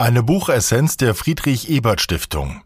[0.00, 2.62] Eine Buchessenz der Friedrich Ebert Stiftung.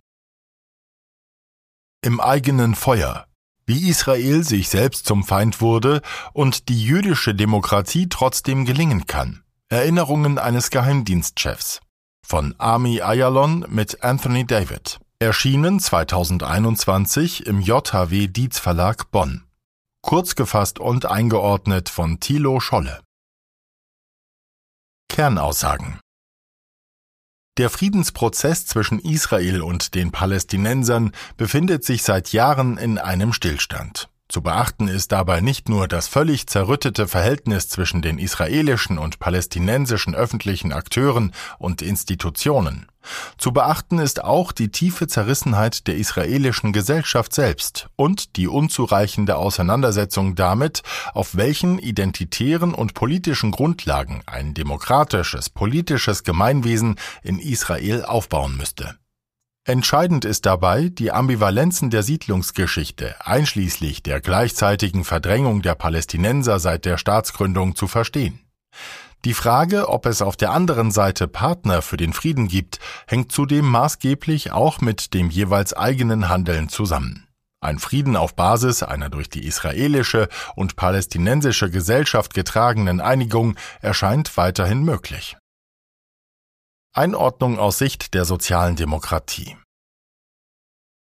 [2.01, 3.26] Im eigenen Feuer.
[3.67, 6.01] Wie Israel sich selbst zum Feind wurde
[6.33, 9.42] und die jüdische Demokratie trotzdem gelingen kann.
[9.69, 11.81] Erinnerungen eines Geheimdienstchefs.
[12.24, 15.01] Von Ami Ayalon mit Anthony David.
[15.19, 19.42] Erschienen 2021 im JHW Dietz Verlag Bonn.
[20.02, 23.02] Kurz gefasst und eingeordnet von Thilo Scholle.
[25.09, 25.98] Kernaussagen
[27.56, 34.08] der Friedensprozess zwischen Israel und den Palästinensern befindet sich seit Jahren in einem Stillstand.
[34.34, 40.12] Zu beachten ist dabei nicht nur das völlig zerrüttete Verhältnis zwischen den israelischen und palästinensischen
[40.12, 42.87] öffentlichen Akteuren und Institutionen.
[43.38, 50.35] Zu beachten ist auch die tiefe Zerrissenheit der israelischen Gesellschaft selbst und die unzureichende Auseinandersetzung
[50.35, 50.82] damit,
[51.12, 58.96] auf welchen identitären und politischen Grundlagen ein demokratisches, politisches Gemeinwesen in Israel aufbauen müsste.
[59.66, 66.98] Entscheidend ist dabei, die Ambivalenzen der Siedlungsgeschichte, einschließlich der gleichzeitigen Verdrängung der Palästinenser seit der
[66.98, 68.41] Staatsgründung zu verstehen.
[69.25, 73.65] Die Frage, ob es auf der anderen Seite Partner für den Frieden gibt, hängt zudem
[73.65, 77.27] maßgeblich auch mit dem jeweils eigenen Handeln zusammen.
[77.62, 84.83] Ein Frieden auf Basis einer durch die israelische und palästinensische Gesellschaft getragenen Einigung erscheint weiterhin
[84.83, 85.39] möglich.
[86.97, 89.56] Einordnung aus Sicht der sozialen Demokratie.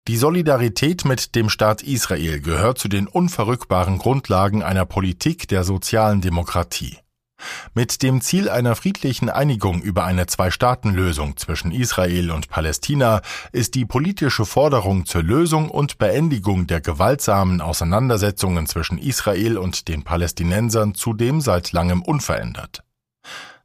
[0.06, 6.20] Die Solidarität mit dem Staat Israel gehört zu den unverrückbaren Grundlagen einer Politik der sozialen
[6.20, 6.98] Demokratie.
[7.74, 13.84] Mit dem Ziel einer friedlichen Einigung über eine Zwei-Staaten-Lösung zwischen Israel und Palästina ist die
[13.84, 21.40] politische Forderung zur Lösung und Beendigung der gewaltsamen Auseinandersetzungen zwischen Israel und den Palästinensern zudem
[21.40, 22.84] seit langem unverändert.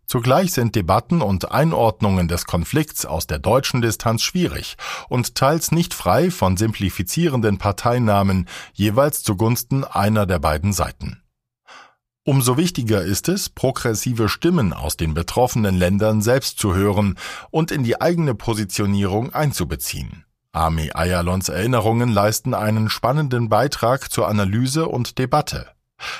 [0.08, 4.77] Zugleich sind Debatten und Einordnungen des Konflikts aus der deutschen Distanz schwierig
[5.09, 11.21] und teils nicht frei von simplifizierenden Parteinamen jeweils zugunsten einer der beiden Seiten.
[12.23, 17.17] Umso wichtiger ist es, progressive Stimmen aus den betroffenen Ländern selbst zu hören
[17.52, 20.26] und in die eigene Positionierung einzubeziehen.
[20.54, 25.77] Armee Ayalons Erinnerungen leisten einen spannenden Beitrag zur Analyse und Debatte.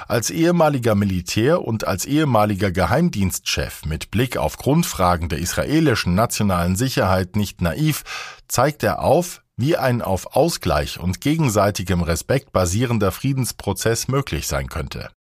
[0.07, 7.35] Als ehemaliger Militär und als ehemaliger Geheimdienstchef mit Blick auf Grundfragen der israelischen nationalen Sicherheit
[7.35, 8.03] nicht naiv,
[8.47, 15.11] zeigt er auf, wie ein auf Ausgleich und gegenseitigem Respekt basierender Friedensprozess möglich sein könnte.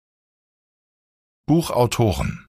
[1.46, 2.45] Buchautoren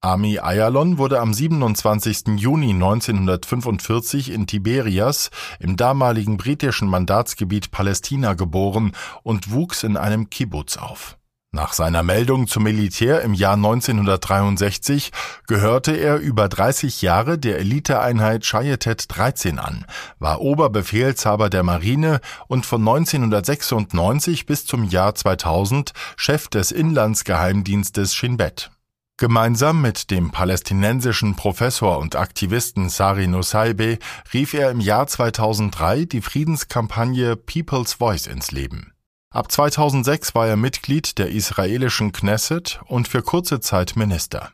[0.00, 2.36] Ami Ayalon wurde am 27.
[2.36, 8.92] Juni 1945 in Tiberias im damaligen britischen Mandatsgebiet Palästina geboren
[9.22, 11.16] und wuchs in einem Kibbutz auf.
[11.56, 15.10] Nach seiner Meldung zum Militär im Jahr 1963
[15.46, 19.86] gehörte er über 30 Jahre der Eliteeinheit Shayetet 13 an,
[20.18, 28.36] war Oberbefehlshaber der Marine und von 1996 bis zum Jahr 2000 Chef des Inlandsgeheimdienstes Shin
[28.36, 28.70] Bet.
[29.18, 33.98] Gemeinsam mit dem palästinensischen Professor und Aktivisten Sari Nusaybe
[34.34, 38.92] rief er im Jahr 2003 die Friedenskampagne People's Voice ins Leben.
[39.32, 44.52] Ab 2006 war er Mitglied der israelischen Knesset und für kurze Zeit Minister.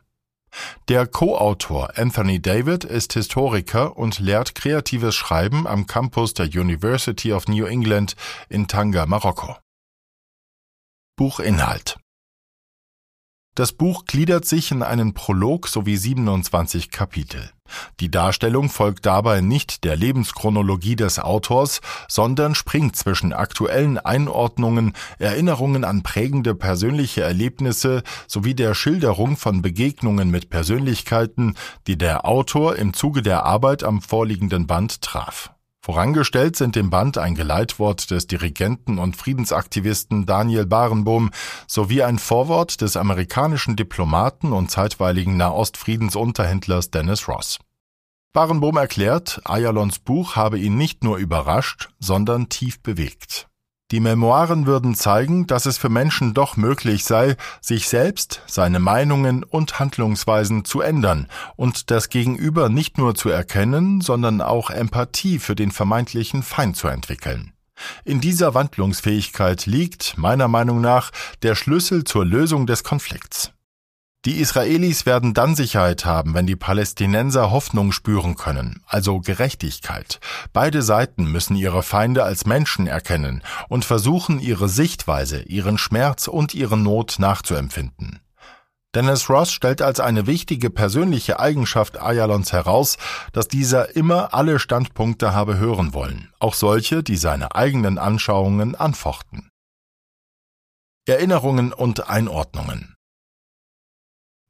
[0.87, 7.49] Der Co-Autor Anthony David ist Historiker und lehrt kreatives Schreiben am Campus der University of
[7.49, 8.15] New England
[8.47, 9.57] in Tanga, Marokko.
[11.17, 11.97] Buchinhalt
[13.55, 17.51] das Buch gliedert sich in einen Prolog sowie 27 Kapitel.
[17.99, 25.83] Die Darstellung folgt dabei nicht der Lebenschronologie des Autors, sondern springt zwischen aktuellen Einordnungen, Erinnerungen
[25.83, 31.55] an prägende persönliche Erlebnisse sowie der Schilderung von Begegnungen mit Persönlichkeiten,
[31.87, 35.51] die der Autor im Zuge der Arbeit am vorliegenden Band traf.
[35.85, 41.29] Vorangestellt sind dem Band ein Geleitwort des Dirigenten und Friedensaktivisten Daniel Barenbohm
[41.67, 47.59] sowie ein Vorwort des amerikanischen Diplomaten und zeitweiligen Nahostfriedensunterhändlers Dennis Ross.
[48.31, 53.49] Barenbohm erklärt, Ayalons Buch habe ihn nicht nur überrascht, sondern tief bewegt.
[53.93, 59.43] Die Memoiren würden zeigen, dass es für Menschen doch möglich sei, sich selbst, seine Meinungen
[59.43, 65.53] und Handlungsweisen zu ändern und das Gegenüber nicht nur zu erkennen, sondern auch Empathie für
[65.53, 67.53] den vermeintlichen Feind zu entwickeln.
[68.03, 71.11] In dieser Wandlungsfähigkeit liegt, meiner Meinung nach,
[71.43, 73.52] der Schlüssel zur Lösung des Konflikts.
[74.25, 80.21] Die Israelis werden dann Sicherheit haben, wenn die Palästinenser Hoffnung spüren können, also Gerechtigkeit.
[80.53, 86.53] Beide Seiten müssen ihre Feinde als Menschen erkennen und versuchen, ihre Sichtweise, ihren Schmerz und
[86.53, 88.21] ihre Not nachzuempfinden.
[88.95, 92.97] Dennis Ross stellt als eine wichtige persönliche Eigenschaft Ayalons heraus,
[93.33, 99.49] dass dieser immer alle Standpunkte habe hören wollen, auch solche, die seine eigenen Anschauungen anfochten.
[101.05, 102.93] Erinnerungen und Einordnungen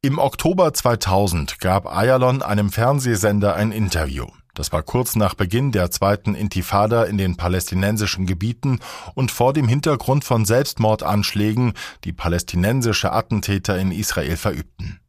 [0.04, 4.26] Im Oktober 2000 gab Ayalon einem Fernsehsender ein Interview.
[4.52, 8.80] Das war kurz nach Beginn der zweiten Intifada in den palästinensischen Gebieten
[9.14, 11.72] und vor dem Hintergrund von Selbstmordanschlägen,
[12.04, 15.00] die palästinensische Attentäter in Israel verübten.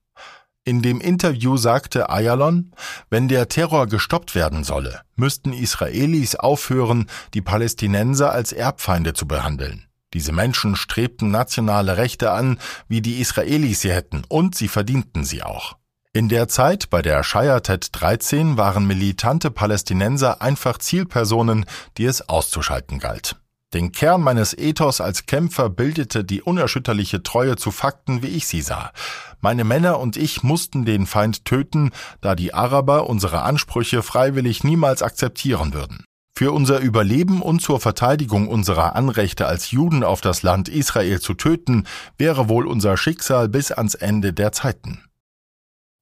[0.64, 2.72] In dem Interview sagte Ayalon,
[3.10, 9.88] wenn der Terror gestoppt werden solle, müssten Israelis aufhören, die Palästinenser als Erbfeinde zu behandeln.
[10.14, 15.44] Diese Menschen strebten nationale Rechte an, wie die Israelis sie hätten, und sie verdienten sie
[15.44, 15.78] auch.
[16.14, 21.66] In der Zeit bei der Shiatet 13 waren militante Palästinenser einfach Zielpersonen,
[21.98, 23.36] die es auszuschalten galt.
[23.74, 28.62] Den Kern meines Ethos als Kämpfer bildete die unerschütterliche Treue zu Fakten, wie ich sie
[28.62, 28.94] sah.
[29.42, 31.92] Meine Männer und ich mussten den Feind töten,
[32.22, 36.06] da die Araber unsere Ansprüche freiwillig niemals akzeptieren würden.
[36.38, 41.34] Für unser Überleben und zur Verteidigung unserer Anrechte als Juden auf das Land Israel zu
[41.34, 41.88] töten,
[42.18, 45.02] wäre wohl unser Schicksal bis ans Ende der Zeiten.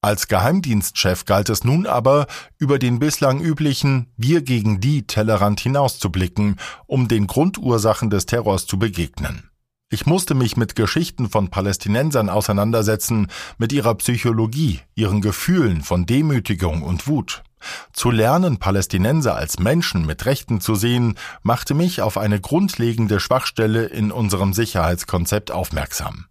[0.02, 2.26] Als Geheimdienstchef galt es nun aber,
[2.58, 8.76] über den bislang üblichen Wir gegen die Tellerrand hinauszublicken, um den Grundursachen des Terrors zu
[8.76, 9.50] begegnen.
[9.88, 16.82] Ich musste mich mit Geschichten von Palästinensern auseinandersetzen, mit ihrer Psychologie, ihren Gefühlen von Demütigung
[16.82, 17.44] und Wut.
[17.92, 23.86] Zu lernen, Palästinenser als Menschen mit Rechten zu sehen, machte mich auf eine grundlegende Schwachstelle
[23.86, 26.26] in unserem Sicherheitskonzept aufmerksam.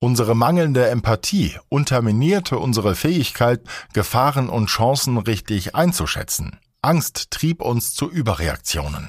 [0.00, 3.62] Unsere mangelnde Empathie unterminierte unsere Fähigkeit,
[3.94, 6.58] Gefahren und Chancen richtig einzuschätzen.
[6.82, 9.08] Angst trieb uns zu Überreaktionen.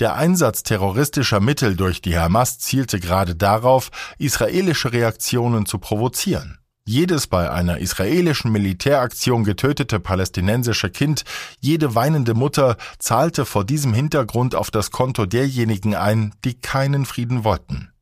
[0.00, 6.58] Der Einsatz terroristischer Mittel durch die Hamas zielte gerade darauf, israelische Reaktionen zu provozieren.
[6.88, 11.24] Jedes bei einer israelischen Militäraktion getötete palästinensische Kind,
[11.60, 17.44] jede weinende Mutter zahlte vor diesem Hintergrund auf das Konto derjenigen ein, die keinen Frieden
[17.44, 17.92] wollten.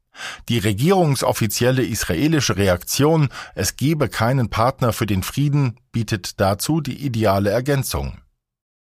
[0.49, 7.50] Die regierungsoffizielle israelische Reaktion, es gebe keinen Partner für den Frieden, bietet dazu die ideale
[7.50, 8.19] Ergänzung.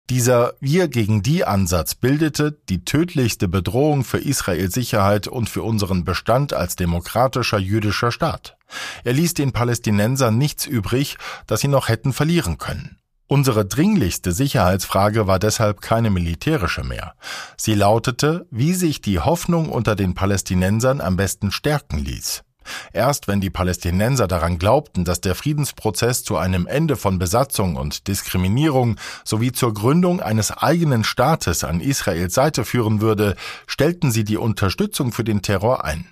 [0.09, 6.05] Dieser Wir gegen die Ansatz bildete die tödlichste Bedrohung für Israels Sicherheit und für unseren
[6.05, 8.57] Bestand als demokratischer jüdischer Staat.
[9.03, 11.17] Er ließ den Palästinensern nichts übrig,
[11.49, 12.99] das sie noch hätten verlieren können.
[13.27, 17.15] Unsere dringlichste Sicherheitsfrage war deshalb keine militärische mehr.
[17.57, 22.45] Sie lautete, wie sich die Hoffnung unter den Palästinensern am besten stärken ließ.
[22.93, 28.09] Erst wenn die Palästinenser daran glaubten, dass der Friedensprozess zu einem Ende von Besatzung und
[28.09, 33.37] Diskriminierung sowie zur Gründung eines eigenen Staates an Israels Seite führen würde,
[33.67, 36.07] stellten sie die Unterstützung für den Terror ein.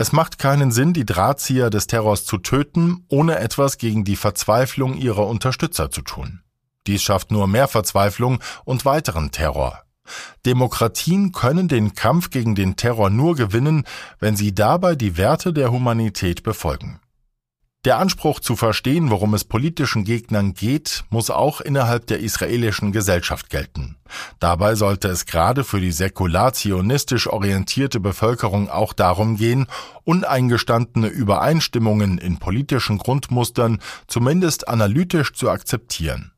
[0.00, 4.94] Es macht keinen Sinn, die Drahtzieher des Terrors zu töten, ohne etwas gegen die Verzweiflung
[4.94, 6.40] ihrer Unterstützer zu tun.
[6.86, 9.82] Dies schafft nur mehr Verzweiflung und weiteren Terror.
[10.46, 13.84] Demokratien können den Kampf gegen den Terror nur gewinnen,
[14.18, 17.00] wenn sie dabei die Werte der Humanität befolgen.
[17.84, 23.50] Der Anspruch zu verstehen, worum es politischen Gegnern geht, muss auch innerhalb der israelischen Gesellschaft
[23.50, 23.96] gelten.
[24.40, 29.68] Dabei sollte es gerade für die säkular-zionistisch orientierte Bevölkerung auch darum gehen,
[30.02, 33.78] uneingestandene Übereinstimmungen in politischen Grundmustern
[34.08, 36.32] zumindest analytisch zu akzeptieren.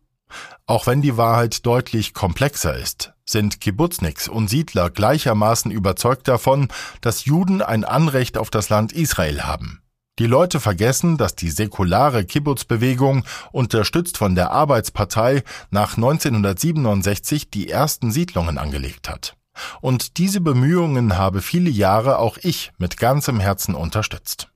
[0.66, 6.68] Auch wenn die Wahrheit deutlich komplexer ist, sind Kibbutzniks und Siedler gleichermaßen überzeugt davon,
[7.00, 9.82] dass Juden ein Anrecht auf das Land Israel haben.
[10.18, 18.10] Die Leute vergessen, dass die säkulare Kibbutz-Bewegung, unterstützt von der Arbeitspartei, nach 1967 die ersten
[18.10, 19.37] Siedlungen angelegt hat.
[19.80, 24.50] Und diese Bemühungen habe viele Jahre auch ich mit ganzem Herzen unterstützt.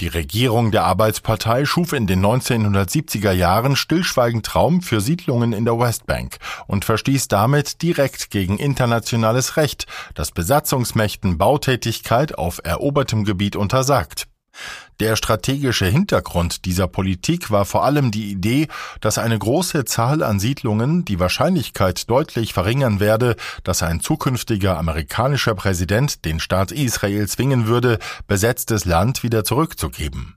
[0.00, 5.78] Die Regierung der Arbeitspartei schuf in den 1970er Jahren stillschweigend Raum für Siedlungen in der
[5.78, 14.29] Westbank und verstieß damit direkt gegen internationales Recht, das Besatzungsmächten Bautätigkeit auf erobertem Gebiet untersagt.
[15.00, 18.68] Der strategische Hintergrund dieser Politik war vor allem die Idee,
[19.00, 25.54] dass eine große Zahl an Siedlungen die Wahrscheinlichkeit deutlich verringern werde, dass ein zukünftiger amerikanischer
[25.54, 30.36] Präsident den Staat Israel zwingen würde, besetztes Land wieder zurückzugeben.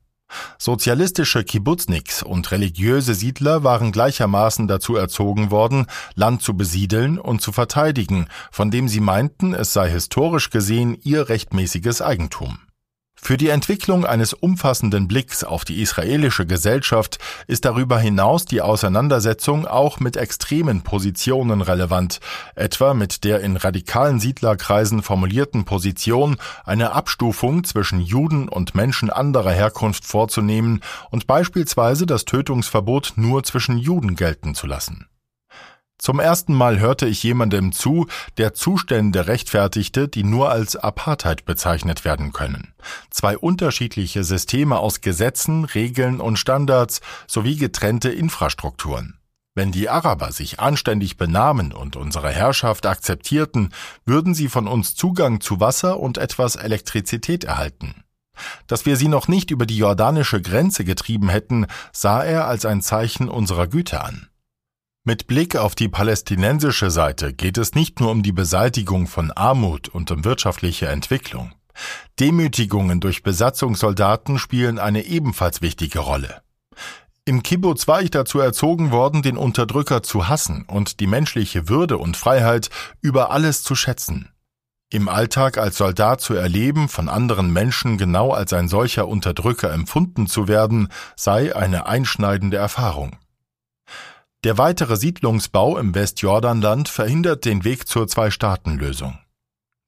[0.57, 7.51] Sozialistische Kibbutzniks und religiöse Siedler waren gleichermaßen dazu erzogen worden, Land zu besiedeln und zu
[7.51, 12.59] verteidigen, von dem sie meinten, es sei historisch gesehen ihr rechtmäßiges Eigentum.
[13.25, 19.65] Für die Entwicklung eines umfassenden Blicks auf die israelische Gesellschaft ist darüber hinaus die Auseinandersetzung
[19.65, 22.19] auch mit extremen Positionen relevant,
[22.53, 29.51] etwa mit der in radikalen Siedlerkreisen formulierten Position, eine Abstufung zwischen Juden und Menschen anderer
[29.51, 35.07] Herkunft vorzunehmen und beispielsweise das Tötungsverbot nur zwischen Juden gelten zu lassen.
[35.97, 38.07] Zum ersten Mal hörte ich jemandem zu,
[38.37, 42.73] der Zustände rechtfertigte, die nur als Apartheid bezeichnet werden können.
[43.09, 49.17] Zwei unterschiedliche Systeme aus Gesetzen, Regeln und Standards sowie getrennte Infrastrukturen.
[49.55, 53.69] Wenn die Araber sich anständig benahmen und unsere Herrschaft akzeptierten,
[54.03, 58.03] würden sie von uns Zugang zu Wasser und etwas Elektrizität erhalten.
[58.65, 62.81] Dass wir sie noch nicht über die jordanische Grenze getrieben hätten, sah er als ein
[62.81, 64.27] Zeichen unserer Güte an.
[65.05, 69.89] Mit Blick auf die palästinensische Seite geht es nicht nur um die Beseitigung von Armut
[69.89, 71.51] und um wirtschaftliche Entwicklung.
[72.21, 76.41] Demütigungen durch Besatzungssoldaten spielen eine ebenfalls wichtige Rolle.
[77.25, 81.97] Im Kibbutz war ich dazu erzogen worden, den Unterdrücker zu hassen und die menschliche Würde
[81.97, 82.69] und Freiheit
[83.01, 84.29] über alles zu schätzen.
[84.89, 90.27] Im Alltag als Soldat zu erleben, von anderen Menschen genau als ein solcher Unterdrücker empfunden
[90.27, 93.17] zu werden, sei eine einschneidende Erfahrung.
[94.43, 99.17] Der weitere Siedlungsbau im Westjordanland verhindert den Weg zur Zwei-Staaten-Lösung.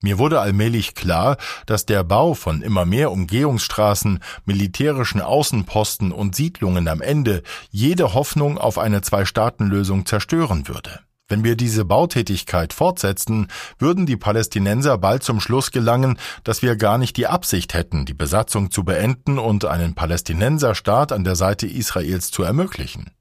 [0.02, 1.36] Mir wurde allmählich klar,
[1.66, 8.58] dass der Bau von immer mehr Umgehungsstraßen, militärischen Außenposten und Siedlungen am Ende jede Hoffnung
[8.58, 11.02] auf eine Zwei-Staaten-Lösung zerstören würde.
[11.28, 13.48] Wenn wir diese Bautätigkeit fortsetzten,
[13.78, 18.14] würden die Palästinenser bald zum Schluss gelangen, dass wir gar nicht die Absicht hätten, die
[18.14, 23.15] Besatzung zu beenden und einen Palästinenserstaat an der Seite Israels zu ermöglichen.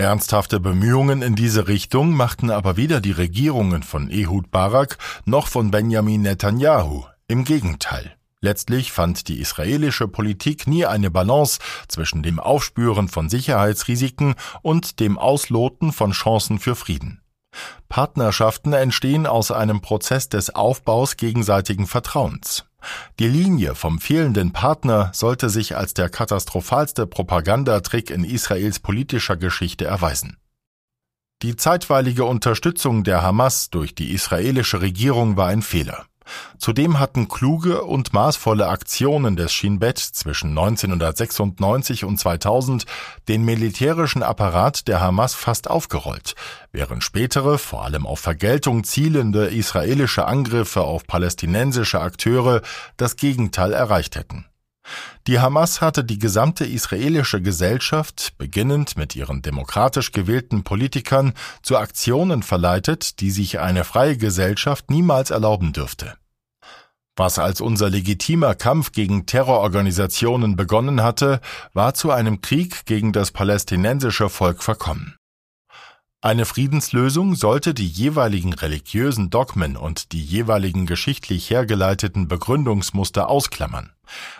[0.00, 5.70] Ernsthafte Bemühungen in diese Richtung machten aber weder die Regierungen von Ehud Barak noch von
[5.70, 7.04] Benjamin Netanyahu.
[7.28, 8.16] Im Gegenteil.
[8.40, 15.18] Letztlich fand die israelische Politik nie eine Balance zwischen dem Aufspüren von Sicherheitsrisiken und dem
[15.18, 17.20] Ausloten von Chancen für Frieden.
[17.90, 22.64] Partnerschaften entstehen aus einem Prozess des Aufbaus gegenseitigen Vertrauens.
[23.18, 29.84] Die Linie vom fehlenden Partner sollte sich als der katastrophalste Propagandatrick in Israels politischer Geschichte
[29.84, 30.36] erweisen.
[31.42, 36.04] Die zeitweilige Unterstützung der Hamas durch die israelische Regierung war ein Fehler.
[36.58, 42.84] Zudem hatten kluge und maßvolle Aktionen des Shin Bet zwischen 1996 und 2000
[43.28, 46.34] den militärischen Apparat der Hamas fast aufgerollt,
[46.72, 52.62] während spätere, vor allem auf Vergeltung zielende israelische Angriffe auf palästinensische Akteure
[52.96, 54.46] das Gegenteil erreicht hätten.
[55.26, 62.42] Die Hamas hatte die gesamte israelische Gesellschaft, beginnend mit ihren demokratisch gewählten Politikern, zu Aktionen
[62.42, 66.16] verleitet, die sich eine freie Gesellschaft niemals erlauben dürfte.
[67.16, 71.40] Was als unser legitimer Kampf gegen Terrororganisationen begonnen hatte,
[71.74, 75.19] war zu einem Krieg gegen das palästinensische Volk verkommen.
[76.22, 83.92] Eine Friedenslösung sollte die jeweiligen religiösen Dogmen und die jeweiligen geschichtlich hergeleiteten Begründungsmuster ausklammern.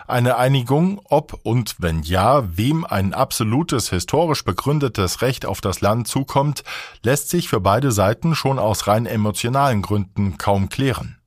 [0.07, 6.07] Eine Einigung, ob und wenn ja, wem ein absolutes historisch begründetes Recht auf das Land
[6.07, 6.63] zukommt,
[7.01, 11.17] lässt sich für beide Seiten schon aus rein emotionalen Gründen kaum klären.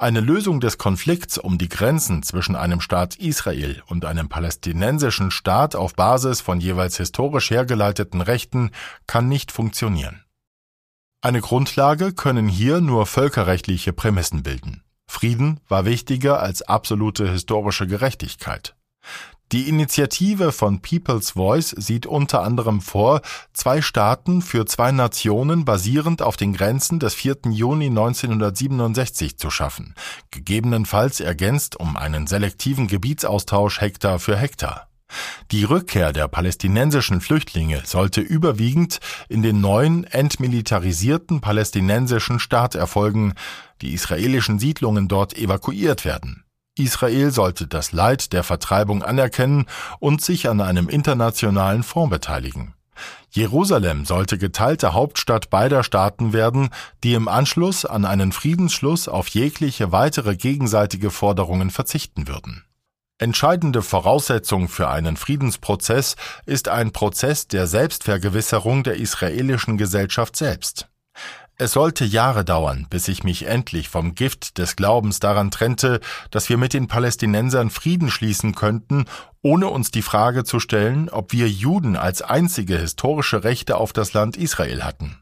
[0.00, 5.76] Eine Lösung des Konflikts um die Grenzen zwischen einem Staat Israel und einem palästinensischen Staat
[5.76, 8.70] auf Basis von jeweils historisch hergeleiteten Rechten
[9.06, 10.24] kann nicht funktionieren.
[11.20, 14.84] Eine Grundlage können hier nur völkerrechtliche Prämissen bilden.
[15.06, 18.74] Frieden war wichtiger als absolute historische Gerechtigkeit.
[19.52, 23.20] Die Initiative von People's Voice sieht unter anderem vor,
[23.52, 27.38] zwei Staaten für zwei Nationen basierend auf den Grenzen des 4.
[27.50, 29.96] Juni 1967 zu schaffen,
[30.30, 34.86] gegebenenfalls ergänzt um einen selektiven Gebietsaustausch Hektar für Hektar.
[35.50, 43.34] Die Rückkehr der palästinensischen Flüchtlinge sollte überwiegend in den neuen entmilitarisierten palästinensischen Staat erfolgen,
[43.82, 46.44] die israelischen Siedlungen dort evakuiert werden.
[46.78, 49.66] Israel sollte das Leid der Vertreibung anerkennen
[49.98, 52.74] und sich an einem internationalen Fonds beteiligen.
[53.30, 56.70] Jerusalem sollte geteilte Hauptstadt beider Staaten werden,
[57.04, 62.64] die im Anschluss an einen Friedensschluss auf jegliche weitere gegenseitige Forderungen verzichten würden.
[63.18, 70.88] Entscheidende Voraussetzung für einen Friedensprozess ist ein Prozess der Selbstvergewisserung der israelischen Gesellschaft selbst.
[71.60, 76.00] Es sollte Jahre dauern, bis ich mich endlich vom Gift des Glaubens daran trennte,
[76.30, 79.04] dass wir mit den Palästinensern Frieden schließen könnten,
[79.42, 84.14] ohne uns die Frage zu stellen, ob wir Juden als einzige historische Rechte auf das
[84.14, 85.18] Land Israel hatten.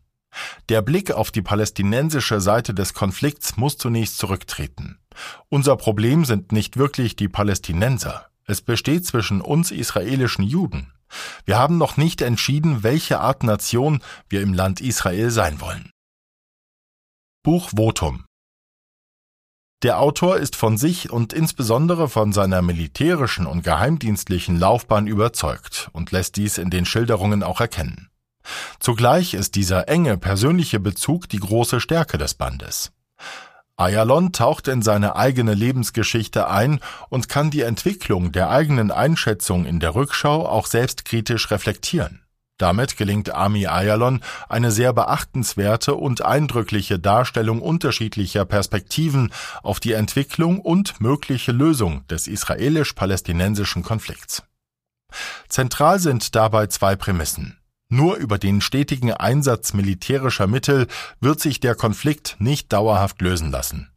[0.69, 5.01] Der Blick auf die palästinensische Seite des Konflikts muss zunächst zurücktreten.
[5.49, 8.27] Unser Problem sind nicht wirklich die Palästinenser.
[8.45, 10.93] Es besteht zwischen uns israelischen Juden.
[11.47, 15.91] Wir haben noch nicht entschieden, welche Art Nation wir im Land Israel sein wollen.
[17.45, 18.25] Buch Votum
[19.85, 26.11] der Autor ist von sich und insbesondere von seiner militärischen und geheimdienstlichen Laufbahn überzeugt und
[26.11, 28.09] lässt dies in den Schilderungen auch erkennen.
[28.81, 32.91] Zugleich ist dieser enge persönliche Bezug die große Stärke des Bandes.
[33.77, 39.79] Ayalon taucht in seine eigene Lebensgeschichte ein und kann die Entwicklung der eigenen Einschätzung in
[39.79, 42.25] der Rückschau auch selbstkritisch reflektieren.
[42.59, 50.61] Damit gelingt Ami Ayalon eine sehr beachtenswerte und eindrückliche Darstellung unterschiedlicher Perspektiven auf die Entwicklung
[50.61, 54.43] und mögliche Lösung des israelisch-palästinensischen Konflikts.
[55.49, 57.59] Zentral sind dabei zwei Prämissen.
[57.89, 60.89] Nur über den stetigen Einsatz militärischer Mittel
[61.21, 63.91] wird sich der Konflikt nicht dauerhaft lösen lassen.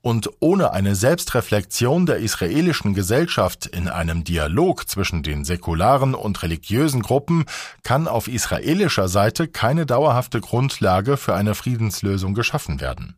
[0.00, 7.02] Und ohne eine Selbstreflexion der israelischen Gesellschaft in einem Dialog zwischen den säkularen und religiösen
[7.02, 7.44] Gruppen
[7.82, 13.16] kann auf israelischer Seite keine dauerhafte Grundlage für eine Friedenslösung geschaffen werden.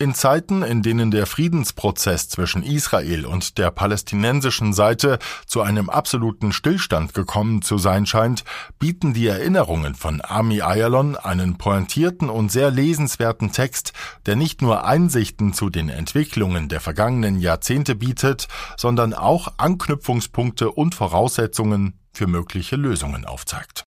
[0.00, 6.52] In Zeiten, in denen der Friedensprozess zwischen Israel und der palästinensischen Seite zu einem absoluten
[6.52, 8.44] Stillstand gekommen zu sein scheint,
[8.78, 13.92] bieten die Erinnerungen von Ami Ayalon einen pointierten und sehr lesenswerten Text,
[14.26, 20.94] der nicht nur Einsichten zu den Entwicklungen der vergangenen Jahrzehnte bietet, sondern auch Anknüpfungspunkte und
[20.94, 23.82] Voraussetzungen für mögliche Lösungen aufzeigt.